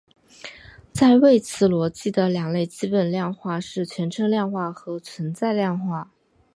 [0.91, 6.09] 在谓词逻辑的两类基本量化是全称量化和存在量化。